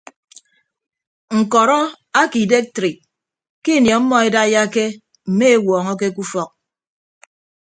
Ñkọrọ 1.39 1.79
ake 2.21 2.37
idektrik 2.45 2.97
ke 3.63 3.71
ini 3.77 3.89
ọmmọ 3.97 4.15
edaiyake 4.27 4.85
mme 5.29 5.45
ewuọñọke 5.55 6.07
ke 6.15 6.19
ufọk. 6.23 6.49